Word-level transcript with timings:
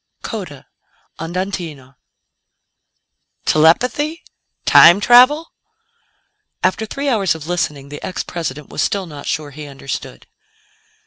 CODA 0.23 0.65
ANDANTINO 1.19 1.95
"Telepathy? 3.45 4.23
Time 4.65 4.99
travel?" 4.99 5.51
After 6.63 6.87
three 6.87 7.07
hours 7.07 7.35
of 7.35 7.45
listening, 7.45 7.89
the 7.89 8.03
ex 8.03 8.23
President 8.23 8.67
was 8.69 8.81
still 8.81 9.05
not 9.05 9.27
sure 9.27 9.51
he 9.51 9.67
understood. 9.67 10.25